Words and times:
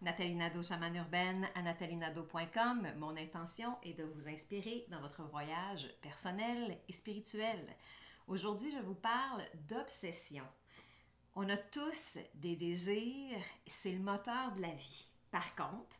Nathalie 0.00 0.36
Nadeau, 0.36 0.62
chamane 0.62 0.94
urbaine 0.94 1.48
à 1.56 1.62
nathalienado.com. 1.62 2.86
Mon 2.98 3.16
intention 3.16 3.76
est 3.82 3.94
de 3.94 4.04
vous 4.04 4.28
inspirer 4.28 4.86
dans 4.90 5.00
votre 5.00 5.24
voyage 5.24 5.92
personnel 6.02 6.78
et 6.88 6.92
spirituel. 6.92 7.76
Aujourd'hui, 8.28 8.70
je 8.70 8.78
vous 8.78 8.94
parle 8.94 9.42
d'obsession. 9.68 10.44
On 11.34 11.48
a 11.48 11.56
tous 11.56 12.16
des 12.34 12.54
désirs, 12.54 13.42
c'est 13.66 13.90
le 13.90 13.98
moteur 13.98 14.52
de 14.52 14.62
la 14.62 14.72
vie. 14.72 15.08
Par 15.32 15.56
contre, 15.56 15.96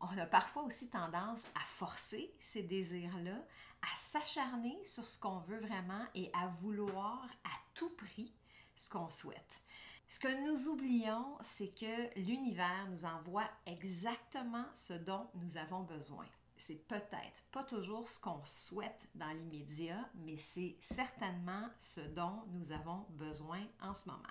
on 0.00 0.18
a 0.18 0.26
parfois 0.26 0.64
aussi 0.64 0.90
tendance 0.90 1.44
à 1.54 1.60
forcer 1.78 2.34
ces 2.40 2.64
désirs-là, 2.64 3.46
à 3.80 3.96
s'acharner 3.96 4.76
sur 4.84 5.06
ce 5.06 5.20
qu'on 5.20 5.38
veut 5.38 5.60
vraiment 5.60 6.04
et 6.16 6.32
à 6.32 6.48
vouloir 6.48 7.24
à 7.44 7.50
tout 7.74 7.90
prix 7.90 8.34
ce 8.74 8.90
qu'on 8.90 9.08
souhaite. 9.08 9.60
Ce 10.08 10.20
que 10.20 10.46
nous 10.46 10.68
oublions, 10.68 11.36
c'est 11.40 11.74
que 11.74 12.18
l'univers 12.20 12.86
nous 12.90 13.04
envoie 13.04 13.48
exactement 13.66 14.64
ce 14.74 14.92
dont 14.92 15.26
nous 15.34 15.56
avons 15.56 15.82
besoin. 15.82 16.26
C'est 16.56 16.86
peut-être 16.86 17.42
pas 17.50 17.64
toujours 17.64 18.08
ce 18.08 18.20
qu'on 18.20 18.42
souhaite 18.44 19.08
dans 19.14 19.30
l'immédiat, 19.30 20.08
mais 20.14 20.36
c'est 20.36 20.76
certainement 20.80 21.68
ce 21.78 22.00
dont 22.00 22.44
nous 22.52 22.72
avons 22.72 23.04
besoin 23.10 23.60
en 23.82 23.94
ce 23.94 24.08
moment. 24.08 24.22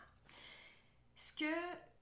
Ce 1.17 1.33
que 1.33 1.53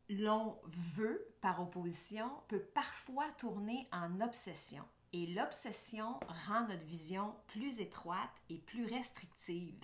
l'on 0.10 0.60
veut 0.96 1.28
par 1.42 1.60
opposition 1.62 2.30
peut 2.48 2.64
parfois 2.74 3.30
tourner 3.38 3.88
en 3.92 4.22
obsession. 4.22 4.84
Et 5.14 5.28
l'obsession 5.28 6.20
rend 6.48 6.68
notre 6.68 6.86
vision 6.86 7.36
plus 7.48 7.80
étroite 7.80 8.32
et 8.50 8.58
plus 8.58 8.86
restrictive. 8.86 9.80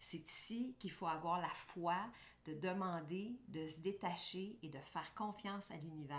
C'est 0.00 0.28
ici 0.28 0.76
qu'il 0.78 0.92
faut 0.92 1.06
avoir 1.06 1.40
la 1.40 1.48
foi 1.48 1.96
de 2.44 2.52
demander, 2.52 3.32
de 3.48 3.66
se 3.66 3.80
détacher 3.80 4.58
et 4.62 4.68
de 4.68 4.78
faire 4.92 5.14
confiance 5.14 5.70
à 5.70 5.76
l'univers. 5.76 6.18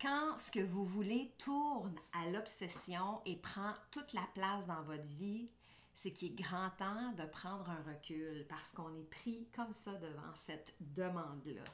Quand 0.00 0.38
ce 0.38 0.50
que 0.50 0.60
vous 0.60 0.86
voulez 0.86 1.34
tourne 1.36 1.94
à 2.14 2.30
l'obsession 2.30 3.20
et 3.26 3.36
prend 3.36 3.74
toute 3.90 4.14
la 4.14 4.26
place 4.34 4.66
dans 4.66 4.82
votre 4.84 5.04
vie, 5.04 5.50
c'est 5.94 6.12
qu'il 6.12 6.32
est 6.32 6.42
grand 6.42 6.70
temps 6.70 7.12
de 7.12 7.24
prendre 7.26 7.68
un 7.68 7.82
recul 7.82 8.46
parce 8.48 8.72
qu'on 8.72 8.96
est 8.96 9.10
pris 9.10 9.46
comme 9.54 9.74
ça 9.74 9.92
devant 9.96 10.34
cette 10.34 10.74
demande-là. 10.80 11.64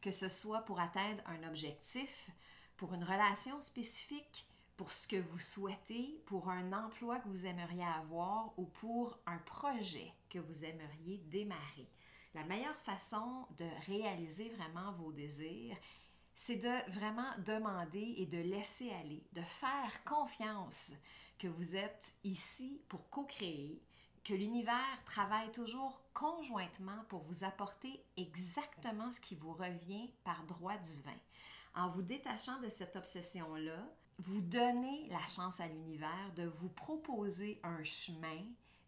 Que 0.00 0.12
ce 0.12 0.28
soit 0.28 0.60
pour 0.60 0.78
atteindre 0.78 1.22
un 1.26 1.48
objectif, 1.48 2.30
pour 2.76 2.94
une 2.94 3.04
relation 3.04 3.60
spécifique, 3.60 4.46
pour 4.76 4.92
ce 4.92 5.06
que 5.06 5.16
vous 5.16 5.38
souhaitez, 5.38 6.20
pour 6.26 6.48
un 6.48 6.72
emploi 6.72 7.18
que 7.20 7.28
vous 7.28 7.46
aimeriez 7.46 7.84
avoir 7.84 8.52
ou 8.58 8.64
pour 8.64 9.18
un 9.26 9.38
projet 9.38 10.12
que 10.28 10.38
vous 10.38 10.64
aimeriez 10.64 11.18
démarrer. 11.26 11.88
La 12.34 12.44
meilleure 12.44 12.80
façon 12.80 13.46
de 13.58 13.66
réaliser 13.86 14.48
vraiment 14.50 14.92
vos 14.92 15.12
désirs, 15.12 15.76
c'est 16.34 16.56
de 16.56 16.90
vraiment 16.90 17.30
demander 17.46 18.14
et 18.16 18.26
de 18.26 18.38
laisser 18.38 18.90
aller, 18.90 19.22
de 19.32 19.42
faire 19.42 20.02
confiance 20.04 20.92
que 21.38 21.46
vous 21.46 21.76
êtes 21.76 22.12
ici 22.24 22.82
pour 22.88 23.08
co-créer, 23.10 23.80
que 24.24 24.34
l'univers 24.34 25.04
travaille 25.04 25.52
toujours 25.52 26.00
conjointement 26.12 27.04
pour 27.08 27.22
vous 27.22 27.44
apporter 27.44 28.02
exactement 28.16 29.12
ce 29.12 29.20
qui 29.20 29.36
vous 29.36 29.52
revient 29.52 30.10
par 30.24 30.42
droit 30.44 30.76
divin. 30.78 31.18
En 31.76 31.88
vous 31.88 32.02
détachant 32.02 32.60
de 32.60 32.68
cette 32.68 32.96
obsession-là, 32.96 33.84
vous 34.18 34.40
donnez 34.40 35.08
la 35.08 35.24
chance 35.26 35.60
à 35.60 35.66
l'univers 35.66 36.32
de 36.36 36.44
vous 36.44 36.68
proposer 36.68 37.60
un 37.62 37.82
chemin, 37.82 38.42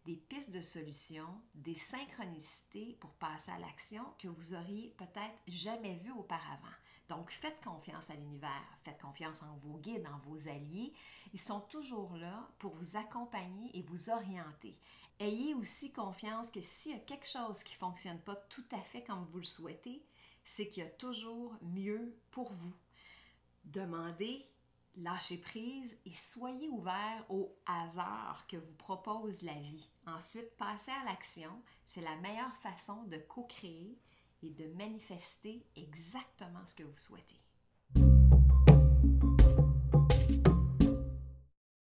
des 0.05 0.15
pistes 0.15 0.51
de 0.51 0.61
solutions, 0.61 1.41
des 1.53 1.75
synchronicités 1.75 2.97
pour 2.99 3.11
passer 3.11 3.51
à 3.51 3.59
l'action 3.59 4.03
que 4.19 4.27
vous 4.29 4.53
auriez 4.53 4.93
peut-être 4.97 5.35
jamais 5.47 5.95
vues 5.95 6.13
auparavant. 6.13 6.67
Donc, 7.09 7.31
faites 7.31 7.61
confiance 7.63 8.09
à 8.09 8.15
l'univers, 8.15 8.79
faites 8.83 8.99
confiance 8.99 9.41
en 9.41 9.55
vos 9.57 9.77
guides, 9.77 10.07
en 10.07 10.17
vos 10.29 10.49
alliés. 10.49 10.93
Ils 11.33 11.41
sont 11.41 11.61
toujours 11.61 12.15
là 12.15 12.49
pour 12.59 12.73
vous 12.75 12.97
accompagner 12.97 13.69
et 13.77 13.81
vous 13.83 14.09
orienter. 14.09 14.77
Ayez 15.19 15.53
aussi 15.55 15.91
confiance 15.91 16.51
que 16.51 16.61
s'il 16.61 16.91
y 16.91 16.95
a 16.95 16.99
quelque 16.99 17.27
chose 17.27 17.63
qui 17.63 17.73
ne 17.73 17.79
fonctionne 17.79 18.19
pas 18.19 18.35
tout 18.35 18.65
à 18.71 18.79
fait 18.81 19.03
comme 19.03 19.25
vous 19.25 19.39
le 19.39 19.43
souhaitez, 19.43 20.05
c'est 20.45 20.67
qu'il 20.67 20.83
y 20.83 20.85
a 20.85 20.89
toujours 20.89 21.55
mieux 21.61 22.15
pour 22.31 22.51
vous. 22.51 22.73
Demandez 23.63 24.45
Lâchez 24.99 25.37
prise 25.37 25.95
et 26.05 26.13
soyez 26.13 26.69
ouvert 26.69 27.23
au 27.29 27.55
hasard 27.67 28.45
que 28.47 28.57
vous 28.57 28.73
propose 28.79 29.43
la 29.43 29.53
vie. 29.53 29.87
Ensuite, 30.07 30.57
passez 30.57 30.89
à 30.89 31.03
l'action. 31.05 31.51
C'est 31.85 32.01
la 32.01 32.15
meilleure 32.15 32.55
façon 32.57 33.03
de 33.03 33.17
co-créer 33.17 33.95
et 34.41 34.49
de 34.49 34.67
manifester 34.73 35.63
exactement 35.75 36.65
ce 36.65 36.73
que 36.73 36.83
vous 36.83 36.97
souhaitez. 36.97 37.39